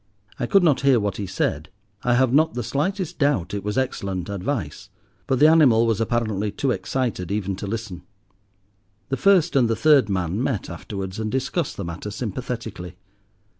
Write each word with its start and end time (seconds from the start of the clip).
I 0.39 0.47
could 0.47 0.63
not 0.63 0.81
hear 0.81 0.99
what 0.99 1.17
he 1.17 1.27
said. 1.27 1.69
I 2.03 2.15
have 2.15 2.33
not 2.33 2.55
the 2.55 2.63
slightest 2.63 3.19
doubt 3.19 3.53
it 3.53 3.63
was 3.63 3.77
excellent 3.77 4.29
advice, 4.29 4.89
but 5.27 5.37
the 5.37 5.45
animal 5.45 5.85
was 5.85 6.01
apparently 6.01 6.51
too 6.51 6.71
excited 6.71 7.31
even 7.31 7.55
to 7.57 7.67
listen. 7.67 8.01
The 9.09 9.17
first 9.17 9.55
and 9.55 9.69
the 9.69 9.75
third 9.75 10.09
man 10.09 10.41
met 10.41 10.71
afterwards, 10.71 11.19
and 11.19 11.31
discussed 11.31 11.77
the 11.77 11.85
matter 11.85 12.09
sympathetically. 12.09 12.95